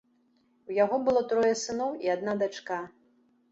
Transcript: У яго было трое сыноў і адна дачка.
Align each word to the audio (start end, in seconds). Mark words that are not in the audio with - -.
У 0.69 0.73
яго 0.83 0.99
было 1.09 1.21
трое 1.35 1.53
сыноў 1.65 1.91
і 2.07 2.11
адна 2.17 2.37
дачка. 2.43 2.83